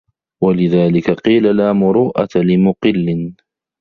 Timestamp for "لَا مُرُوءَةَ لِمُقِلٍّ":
1.57-3.33